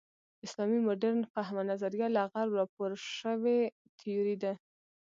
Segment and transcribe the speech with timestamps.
[0.45, 3.59] اسلامي مډرن فهم نظریه له غرب راپور شوې
[3.99, 4.53] تیوري ده.